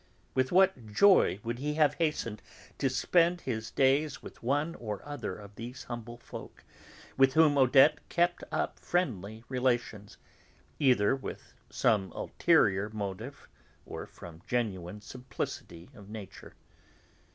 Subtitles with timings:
[0.33, 2.41] With what joy would he have hastened
[2.79, 6.63] to spend his days with one or other of those humble folk
[7.17, 10.17] with whom Odette kept up friendly relations,
[10.79, 13.47] either with some ulterior motive
[13.85, 16.55] or from genuine simplicity of nature.